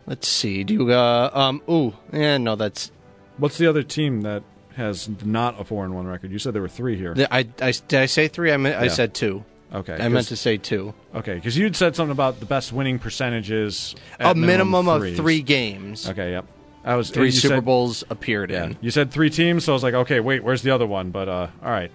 [0.06, 0.63] let's see.
[0.63, 0.91] Do you?
[0.91, 1.62] Uh, um.
[1.69, 1.93] Ooh.
[2.12, 2.38] Yeah.
[2.38, 2.56] No.
[2.56, 2.91] That's.
[3.38, 4.43] What's the other team that
[4.76, 6.32] has not a four and one record?
[6.32, 7.15] You said there were three here.
[7.32, 7.48] I.
[7.62, 8.52] I did I say three?
[8.52, 8.76] I meant.
[8.76, 9.43] I said two.
[9.73, 10.93] Okay, I meant to say two.
[11.13, 13.95] Okay, because you'd said something about the best winning percentages.
[14.19, 15.17] A at minimum of threes.
[15.17, 16.10] three games.
[16.10, 16.45] Okay, yep.
[16.84, 18.77] I was Three you Super said- Bowls appeared Yeah, in.
[18.82, 21.12] you said three teams, so I was like, okay, wait, where's the other one?
[21.12, 21.91] But uh, all right,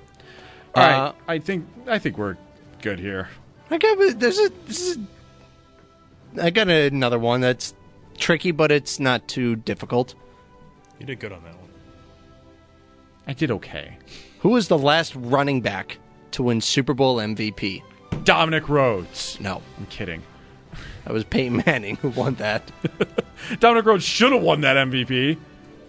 [0.74, 1.14] all Uh, right.
[1.26, 2.36] I think I think we're
[2.82, 3.28] good here.
[3.70, 4.98] I got there's a this is
[6.40, 7.74] I got another one that's
[8.18, 10.14] tricky, but it's not too difficult.
[11.00, 11.70] You did good on that one.
[13.26, 13.96] I did okay.
[14.40, 15.98] Who was the last running back
[16.34, 17.82] to win Super Bowl MVP?
[18.24, 19.38] Dominic Rhodes.
[19.40, 20.22] No, I'm kidding.
[21.04, 22.70] that was Peyton Manning who won that.
[23.60, 25.38] Dominic Rhodes should have won that MVP.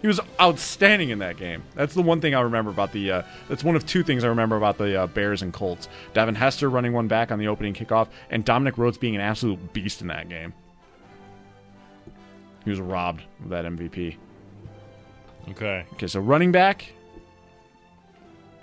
[0.01, 1.63] He was outstanding in that game.
[1.73, 3.09] That's the one thing I remember about the.
[3.11, 5.89] Uh, that's one of two things I remember about the uh, Bears and Colts.
[6.13, 9.73] Devin Hester running one back on the opening kickoff, and Dominic Rhodes being an absolute
[9.73, 10.53] beast in that game.
[12.63, 14.17] He was robbed of that MVP.
[15.49, 15.85] Okay.
[15.93, 16.91] Okay, so running back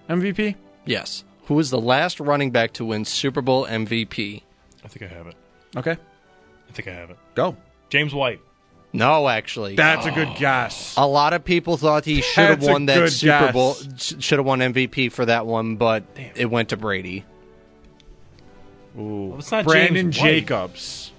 [0.09, 0.55] MVP.
[0.85, 1.25] Yes.
[1.47, 4.43] Who was the last running back to win Super Bowl MVP?
[4.85, 5.35] I think I have it.
[5.77, 7.19] Okay, I think I have it.
[7.35, 7.57] go.
[7.91, 8.41] James White.
[8.95, 9.75] No, actually.
[9.75, 10.37] That's a good oh.
[10.39, 10.95] guess.
[10.99, 13.53] a lot of people thought he should have That's a won that good Super guess.
[13.53, 17.25] Bowl, should have won MVP for that one, but it went to Brady.
[18.99, 20.25] Ooh, Well, it's not Brandon James White.
[20.47, 21.13] Jacobs.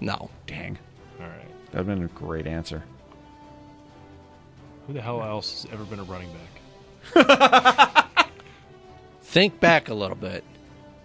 [0.00, 0.28] No.
[0.46, 0.78] Dang,
[1.18, 1.70] All right.
[1.72, 2.82] that'd been a great answer.
[4.86, 6.28] Who the hell else has ever been a running
[7.14, 8.06] back?
[9.34, 10.44] Think back a little bit.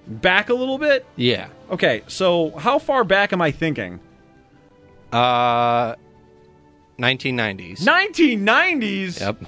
[0.06, 1.04] Back a little bit.
[1.16, 1.48] Yeah.
[1.72, 4.00] Okay, so how far back am I thinking?
[5.12, 5.96] Uh,
[7.00, 7.80] 1990s.
[7.80, 9.20] 1990s.
[9.20, 9.46] Yep.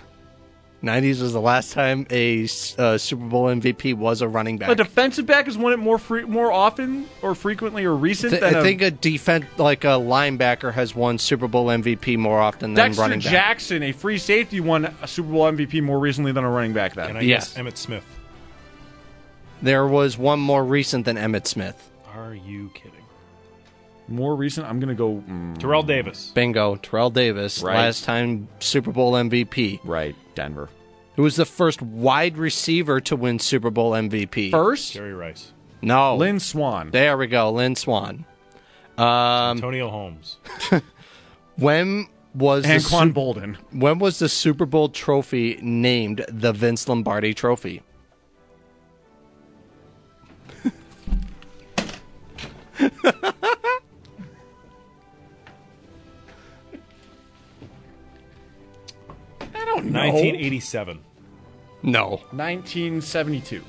[0.82, 2.46] 90s was the last time a
[2.80, 4.70] uh, Super Bowl MVP was a running back.
[4.72, 8.42] A defensive back has won it more free, more often or frequently or recent Th-
[8.42, 12.40] than I a think a defense like a linebacker has won Super Bowl MVP more
[12.40, 13.32] often than Dexter running back.
[13.32, 16.96] Jackson, a free safety, won a Super Bowl MVP more recently than a running back.
[16.96, 17.54] Then Can I Yes.
[17.54, 18.04] guess Emmitt Smith?
[19.62, 21.90] There was one more recent than Emmitt Smith.
[22.16, 22.92] Are you kidding?
[24.08, 24.68] more recent.
[24.68, 26.32] I'm gonna go mm, Terrell Davis.
[26.36, 27.76] Bingo, Terrell Davis, Right.
[27.78, 29.80] last time Super Bowl MVP.
[29.86, 30.68] right Denver
[31.16, 34.52] Who was the first wide receiver to win Super Bowl MVP?
[34.52, 34.92] first.
[34.92, 35.54] Jerry Rice.
[35.82, 36.18] No.
[36.18, 36.92] Lynn Swann.
[36.92, 38.26] There we go, Lynn Swann.
[38.98, 39.06] Um,
[39.58, 40.38] Antonio Holmes.
[41.58, 43.56] when was the Anquan Su- Boldin.
[43.72, 47.82] when was the Super Bowl trophy named the Vince Lombardi Trophy?
[59.54, 60.00] I don't know.
[60.00, 61.00] 1987.
[61.84, 63.64] No, 1972.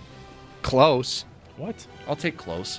[0.62, 1.24] close.
[1.56, 1.86] What?
[2.06, 2.78] I'll take close.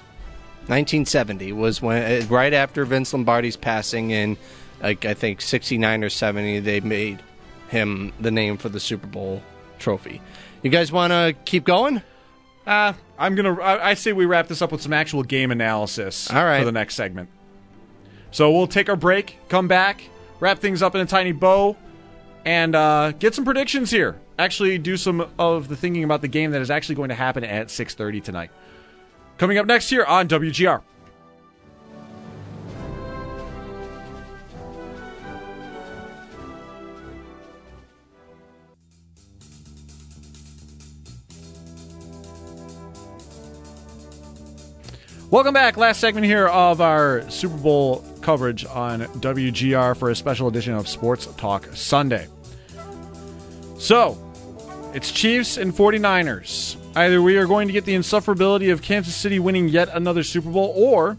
[0.68, 4.38] 1970 was when uh, right after Vince Lombardi's passing in
[4.82, 7.22] like I think 69 or 70 they made
[7.68, 9.42] him the name for the Super Bowl
[9.80, 10.22] trophy.
[10.62, 12.02] You guys want to keep going?
[12.66, 13.60] Uh, I'm gonna.
[13.60, 16.30] I, I say we wrap this up with some actual game analysis.
[16.32, 16.60] All right.
[16.60, 17.30] For the next segment.
[18.32, 20.02] So we'll take our break, come back,
[20.40, 21.78] wrap things up in a tiny bow,
[22.46, 24.20] and uh, get some predictions here.
[24.40, 27.44] Actually, do some of the thinking about the game that is actually going to happen
[27.44, 28.52] at 6:30 tonight.
[29.38, 30.82] Coming up next here on WGR.
[45.34, 45.78] Welcome back.
[45.78, 50.88] Last segment here of our Super Bowl coverage on WGR for a special edition of
[50.88, 52.28] Sports Talk Sunday.
[53.80, 54.16] So,
[54.94, 56.78] it's Chiefs and 49ers.
[56.96, 60.52] Either we are going to get the insufferability of Kansas City winning yet another Super
[60.52, 61.18] Bowl, or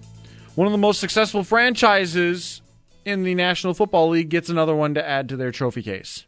[0.55, 2.63] one of the most successful franchises
[3.05, 6.25] in the National Football League gets another one to add to their trophy case.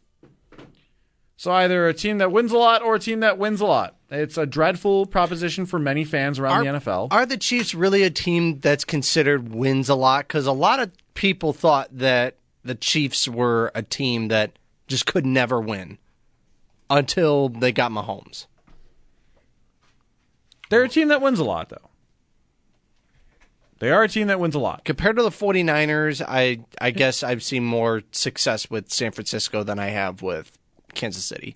[1.39, 3.95] So, either a team that wins a lot or a team that wins a lot.
[4.09, 7.09] It's a dreadful proposition for many fans around the NFL.
[7.11, 10.27] Are the Chiefs really a team that's considered wins a lot?
[10.27, 14.53] Because a lot of people thought that the Chiefs were a team that
[14.87, 15.99] just could never win
[16.89, 18.47] until they got Mahomes.
[20.69, 21.89] They're a team that wins a lot, though.
[23.79, 24.83] They are a team that wins a lot.
[24.85, 29.77] Compared to the 49ers, I I guess I've seen more success with San Francisco than
[29.77, 30.57] I have with
[30.97, 31.55] Kansas City.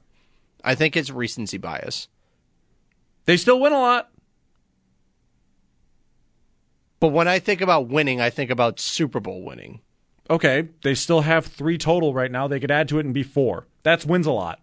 [0.63, 2.07] I think it's recency bias.
[3.25, 4.09] They still win a lot.
[6.99, 9.81] But when I think about winning, I think about Super Bowl winning.
[10.29, 12.47] Okay, they still have three total right now.
[12.47, 13.67] They could add to it and be four.
[13.83, 14.61] That's wins a lot.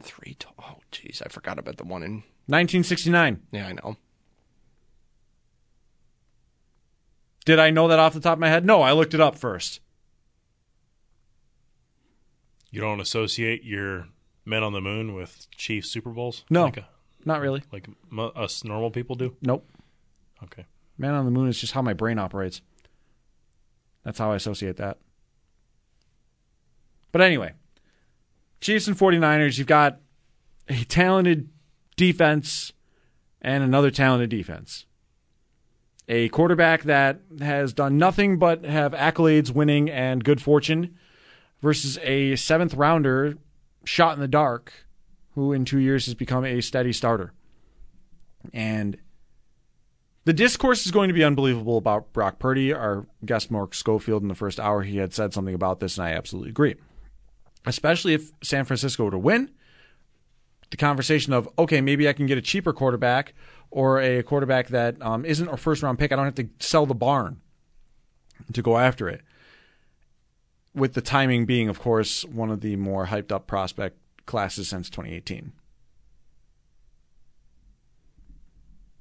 [0.00, 0.34] Three.
[0.38, 2.12] To- oh, jeez, I forgot about the one in.
[2.46, 3.42] 1969.
[3.50, 3.96] Yeah, I know.
[7.44, 8.64] Did I know that off the top of my head?
[8.64, 9.80] No, I looked it up first.
[12.76, 14.08] You don't associate your
[14.44, 16.44] men on the moon with Chiefs Super Bowls?
[16.50, 16.64] No.
[16.64, 16.86] Like, a,
[17.24, 17.62] Not really.
[17.72, 17.88] like
[18.36, 19.34] us normal people do?
[19.40, 19.66] Nope.
[20.44, 20.66] Okay.
[20.98, 22.60] Man on the moon is just how my brain operates.
[24.04, 24.98] That's how I associate that.
[27.12, 27.54] But anyway,
[28.60, 29.98] Chiefs and 49ers, you've got
[30.68, 31.48] a talented
[31.96, 32.74] defense
[33.40, 34.84] and another talented defense.
[36.10, 40.94] A quarterback that has done nothing but have accolades, winning, and good fortune
[41.62, 43.36] versus a seventh rounder
[43.84, 44.72] shot in the dark
[45.34, 47.32] who in two years has become a steady starter.
[48.52, 48.96] And
[50.24, 52.72] the discourse is going to be unbelievable about Brock Purdy.
[52.72, 56.06] Our guest Mark Schofield in the first hour, he had said something about this, and
[56.06, 56.74] I absolutely agree.
[57.64, 59.50] Especially if San Francisco were to win,
[60.70, 63.34] the conversation of okay, maybe I can get a cheaper quarterback
[63.70, 66.12] or a quarterback that um, isn't a first round pick.
[66.12, 67.40] I don't have to sell the barn
[68.52, 69.22] to go after it.
[70.76, 74.90] With the timing being, of course, one of the more hyped up prospect classes since
[74.90, 75.52] 2018.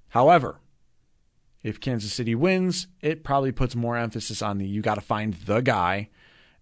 [0.10, 0.62] However,
[1.62, 5.34] if Kansas City wins, it probably puts more emphasis on the you got to find
[5.34, 6.10] the guy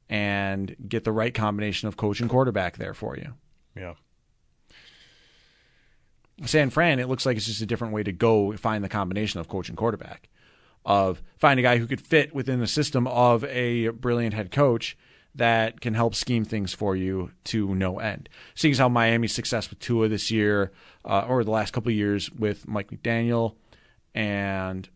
[0.10, 3.34] and get the right combination of coach and quarterback there for you.
[3.76, 3.94] Yeah.
[6.46, 9.40] San Fran, it looks like it's just a different way to go find the combination
[9.40, 10.30] of coach and quarterback.
[10.86, 14.98] Of find a guy who could fit within the system of a brilliant head coach
[15.36, 18.30] that can help scheme things for you to no end.
[18.54, 20.72] Seeing as how Miami's success with Tua this year,
[21.06, 23.56] uh, or the last couple years with Mike McDaniel,
[24.14, 24.88] and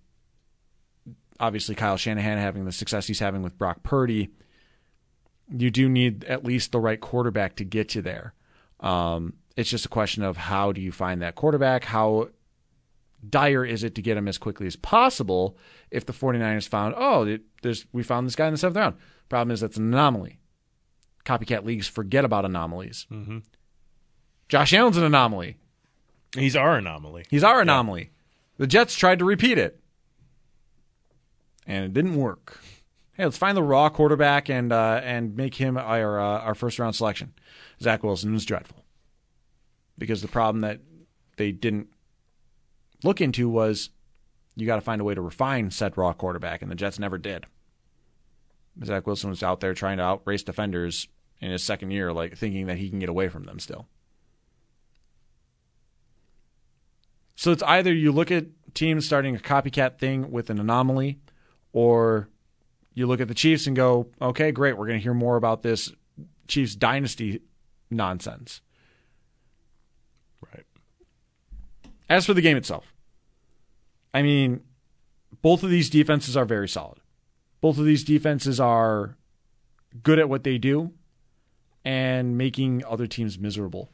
[1.40, 4.30] obviously Kyle Shanahan having the success he's having with Brock Purdy,
[5.50, 8.34] you do need at least the right quarterback to get you there.
[8.80, 11.84] Um, it's just a question of how do you find that quarterback?
[11.84, 12.30] How
[13.28, 15.58] dire is it to get him as quickly as possible
[15.92, 18.96] if the 49ers found, oh, there's, we found this guy in the seventh round?
[19.30, 20.40] Problem is, that's an anomaly.
[21.26, 23.06] Copycat leagues forget about anomalies.
[23.12, 23.40] Mm-hmm.
[24.48, 25.58] Josh Allen's an anomaly.
[26.36, 27.26] He's our anomaly.
[27.30, 28.12] He's our anomaly.
[28.58, 29.80] The Jets tried to repeat it,
[31.66, 32.60] and it didn't work.
[33.14, 36.80] Hey, let's find the raw quarterback and uh, and make him our uh, our first
[36.80, 37.34] round selection.
[37.82, 38.84] Zach Wilson was dreadful
[39.98, 40.80] because the problem that
[41.38, 41.90] they didn't
[43.04, 43.90] look into was
[44.56, 47.18] you got to find a way to refine said raw quarterback, and the Jets never
[47.18, 47.46] did.
[48.84, 51.08] Zach Wilson was out there trying to outrace defenders
[51.40, 53.88] in his second year, like thinking that he can get away from them still.
[57.36, 61.20] So it's either you look at teams starting a copycat thing with an anomaly,
[61.72, 62.30] or
[62.96, 65.62] you look at the Chiefs and go, okay, great, we're going to hear more about
[65.62, 65.92] this
[66.48, 67.42] Chiefs dynasty
[67.92, 68.62] nonsense.
[70.42, 70.66] Right.
[72.10, 72.94] As for the game itself,
[74.14, 74.62] I mean,
[75.42, 77.00] both of these defenses are very solid.
[77.60, 79.18] Both of these defenses are
[80.04, 80.94] good at what they do,
[81.84, 83.90] and making other teams miserable.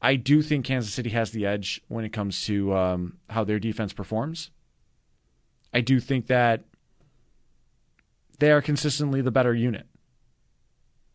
[0.00, 3.58] I do think Kansas City has the edge when it comes to um, how their
[3.58, 4.50] defense performs.
[5.74, 6.64] I do think that
[8.38, 9.86] they are consistently the better unit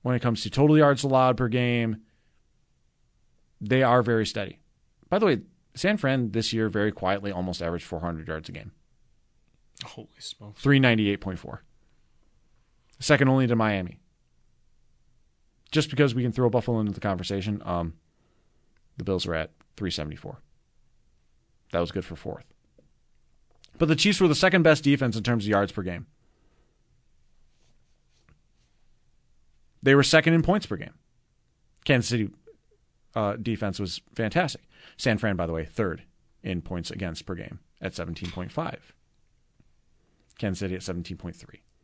[0.04, 2.02] when it comes to total yards allowed per game.
[3.60, 4.60] They are very steady.
[5.10, 5.41] By the way,
[5.76, 8.72] San Fran this year very quietly almost averaged 400 yards a game.
[9.84, 10.64] Holy smokes.
[10.64, 11.60] 398.4.
[12.99, 13.99] Second only to Miami.
[15.72, 17.93] Just because we can throw Buffalo into the conversation, um,
[18.97, 20.39] the Bills are at 374.
[21.72, 22.45] That was good for fourth.
[23.78, 26.08] But the Chiefs were the second best defense in terms of yards per game.
[29.84, 30.93] They were second in points per game.
[31.84, 32.30] Kansas City
[33.16, 34.61] uh, defense was fantastic.
[34.97, 36.03] San Fran, by the way, third
[36.43, 38.78] in points against per game at 17.5.
[40.38, 41.36] Kansas City at 17.3.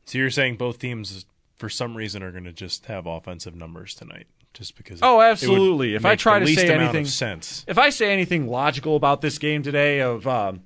[0.05, 1.25] So you're saying both teams,
[1.55, 4.99] for some reason, are going to just have offensive numbers tonight, just because?
[5.01, 5.95] Oh, absolutely.
[5.95, 9.63] If I try to say anything- sense, If I say anything logical about this game
[9.63, 10.63] today, of um,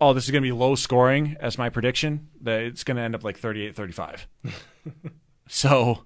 [0.00, 3.02] oh, this is going to be low scoring as my prediction, that it's going to
[3.02, 4.26] end up like 38 35.
[5.48, 6.04] so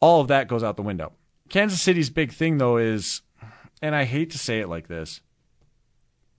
[0.00, 1.12] all of that goes out the window.
[1.50, 3.22] Kansas City's big thing, though, is,
[3.82, 5.20] and I hate to say it like this,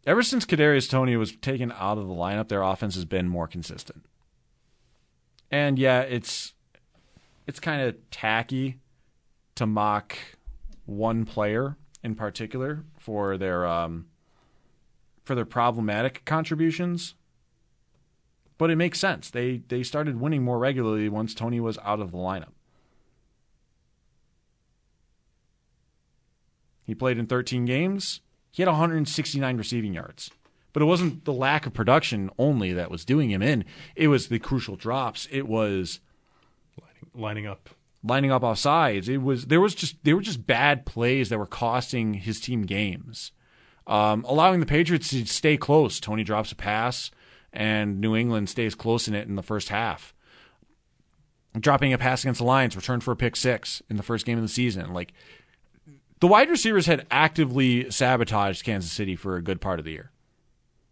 [0.08, 3.48] ever since Kadarius Toney was taken out of the lineup, their offense has been more
[3.48, 4.06] consistent.
[5.52, 6.54] And yeah, it's
[7.46, 8.80] it's kind of tacky
[9.56, 10.18] to mock
[10.86, 14.08] one player in particular for their um,
[15.26, 17.16] for their problematic contributions.
[18.58, 19.30] But it makes sense.
[19.30, 22.54] They they started winning more regularly once Toney was out of the lineup.
[26.92, 28.20] He played in 13 games.
[28.52, 30.30] He had 169 receiving yards.
[30.74, 33.64] But it wasn't the lack of production only that was doing him in.
[33.96, 35.26] It was the crucial drops.
[35.32, 36.02] It was
[37.16, 37.70] lining up.
[38.04, 39.08] lining up off sides.
[39.08, 42.64] It was there was just there were just bad plays that were costing his team
[42.64, 43.32] games,
[43.88, 45.98] um, allowing the Patriots to stay close.
[46.02, 47.10] Toney drops a pass,
[47.54, 50.14] and New England stays close in it in the first half.
[51.58, 54.38] Dropping a pass against the Lions, returned for a pick six in the first game
[54.38, 54.94] of the season.
[54.94, 55.14] Like
[56.22, 60.12] the wide receivers had actively sabotaged Kansas City for a good part of the year.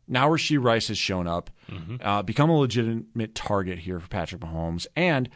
[0.07, 1.49] Now Rashee Rice has shown up,
[2.01, 5.29] uh, become a legitimate target here for Patrick Mahomes, and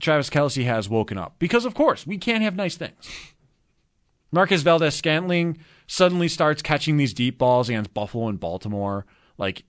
[0.00, 1.36] Travis Kelce has woken up.
[1.38, 3.08] Because, of course, we can't have nice things.
[4.32, 9.06] Marquez Valdes-Scantling suddenly starts catching these deep balls against Buffalo and Baltimore.
[9.38, 9.62] Like,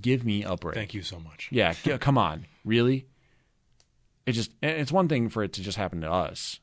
[0.00, 0.74] give me a break.
[0.74, 1.48] Thank you so much.
[1.52, 3.06] Yeah, g- come on, really?
[4.24, 6.58] It just—it's one thing for it to just happen to us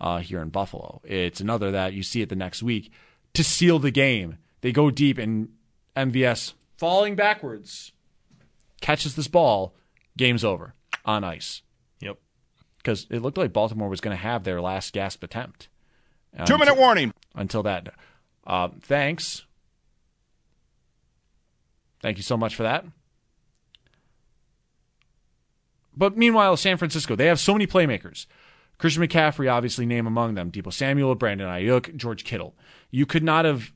[0.00, 1.00] uh, here in Buffalo.
[1.04, 2.90] It's another that you see it the next week
[3.34, 4.38] to seal the game.
[4.62, 5.50] They go deep and
[5.96, 7.92] MVS falling backwards
[8.80, 9.74] catches this ball,
[10.16, 10.74] game's over
[11.04, 11.60] on ice
[12.00, 12.16] Yep.
[12.78, 15.68] because it looked like Baltimore was going to have their last gasp attempt.
[16.46, 17.12] Two minute warning.
[17.34, 17.92] Until that,
[18.46, 19.44] uh, thanks.
[22.00, 22.84] Thank you so much for that.
[25.96, 28.26] But meanwhile, San Francisco, they have so many playmakers.
[28.80, 30.50] Christian McCaffrey, obviously, name among them.
[30.50, 32.54] Deebo Samuel, Brandon Aiyuk, George Kittle.
[32.90, 33.72] You could not have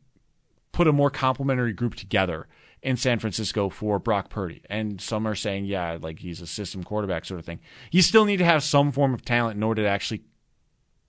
[0.72, 2.48] put a more complementary group together
[2.82, 4.62] in San Francisco for Brock Purdy.
[4.70, 7.60] And some are saying, yeah, like he's a system quarterback sort of thing.
[7.90, 10.22] You still need to have some form of talent in order to actually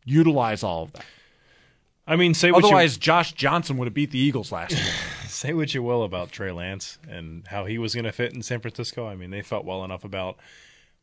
[0.04, 1.06] utilize all of that.
[2.06, 4.94] I mean, say what Otherwise, Josh Johnson would have beat the Eagles last year.
[5.28, 8.42] say what you will about Trey Lance and how he was going to fit in
[8.42, 9.08] San Francisco.
[9.08, 10.38] I mean, they felt well enough about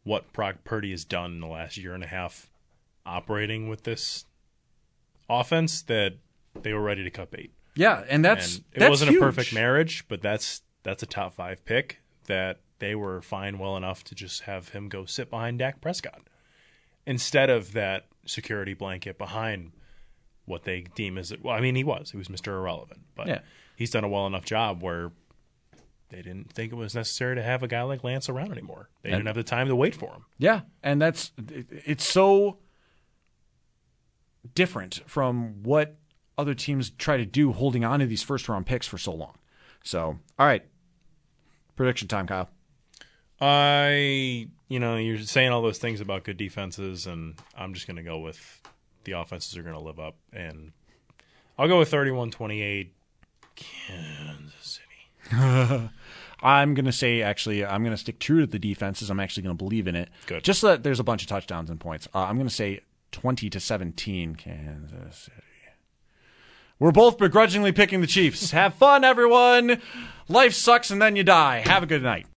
[0.05, 2.51] what Brock Purdy has done in the last year and a half
[3.07, 4.25] operating with this
[5.29, 6.15] offense that
[6.63, 7.53] they were ready to cut bait.
[7.75, 9.23] yeah, and that's and it that's wasn't huge.
[9.23, 13.77] a perfect marriage, but that's that's a top five pick that they were fine well
[13.77, 16.23] enough to just have him go sit behind Dak Prescott
[17.07, 19.73] instead of that security blanket behind
[20.45, 21.55] what they deem as well.
[21.55, 23.41] I mean, he was he was Mister Irrelevant, but Yeah.
[23.77, 25.13] he's done a well enough job where
[26.11, 28.91] they didn't think it was necessary to have a guy like Lance around anymore.
[29.03, 30.25] They didn't have the time to wait for him.
[30.39, 32.59] Yeah, and that's it- it's so
[34.55, 35.97] different from what
[36.39, 39.35] other teams try to do holding on to these first round picks for so long.
[39.85, 40.65] So, all right.
[41.77, 42.49] Prediction time, Kyle.
[43.41, 47.97] I, you know, you're saying all those things about good defenses, and I'm just going
[47.97, 48.61] to go with
[49.05, 50.17] the offenses are going to live up.
[50.33, 50.73] And
[51.59, 52.95] I'll go with 31 28,
[53.57, 54.81] Kansas
[55.31, 55.89] City.
[56.43, 59.11] I'm going to say, actually, I'm going to stick true to the defenses.
[59.11, 60.09] I'm actually going to believe in it.
[60.27, 60.43] Good.
[60.43, 62.09] Just so that there's a bunch of touchdowns and points.
[62.15, 62.81] Uh, I'm going to say
[63.13, 65.37] 20 to 17, Kansas City.
[66.79, 68.51] We're both begrudgingly picking the Chiefs.
[68.51, 69.81] Have fun, everyone.
[70.29, 71.63] Life sucks and then you die.
[71.65, 72.27] Have a good night.